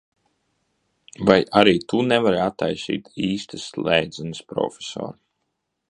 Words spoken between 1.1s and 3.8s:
Vai arī tu nevari attaisīt īstas